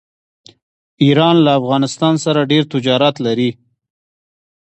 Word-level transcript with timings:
ایران 1.03 1.35
له 1.45 1.51
افغانستان 1.59 2.13
سره 2.25 2.49
ډیر 2.51 2.63
تجارت 2.73 3.15
لري. 3.25 3.49